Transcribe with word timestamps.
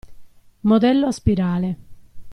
Modello 0.61 1.05
a 1.05 1.11
spirale. 1.11 1.77